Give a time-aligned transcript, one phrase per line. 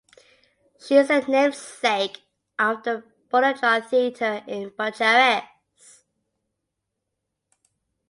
[0.79, 2.21] She is the namesake
[2.57, 5.45] of the Bulandra Theatre in Bucharest.